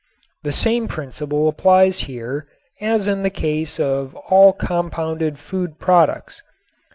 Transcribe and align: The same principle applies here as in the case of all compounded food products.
The 0.41 0.51
same 0.51 0.87
principle 0.87 1.47
applies 1.47 1.99
here 2.09 2.47
as 2.81 3.07
in 3.07 3.21
the 3.21 3.29
case 3.29 3.79
of 3.79 4.15
all 4.15 4.51
compounded 4.51 5.37
food 5.37 5.77
products. 5.77 6.41